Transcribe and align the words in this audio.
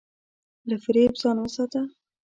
له 0.69 0.75
فریب 0.83 1.13
ځان 1.21 1.37
وساته. 1.39 1.81